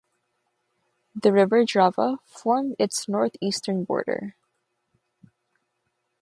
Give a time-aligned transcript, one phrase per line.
[1.13, 4.35] The river Drava formed its northeastern border.